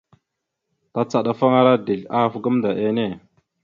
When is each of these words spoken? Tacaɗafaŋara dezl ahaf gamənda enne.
Tacaɗafaŋara 0.93 1.73
dezl 1.87 2.03
ahaf 2.15 2.33
gamənda 2.43 2.71
enne. 2.85 3.05